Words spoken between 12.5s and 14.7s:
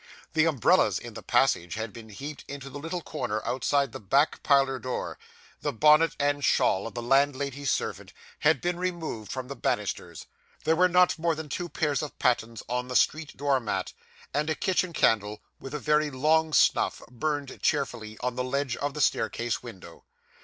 on the street door mat; and a